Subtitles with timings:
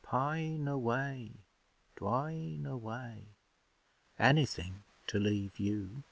[0.03, 1.29] Pine away
[1.95, 3.35] dwine away
[4.17, 5.99] Anything to leave you!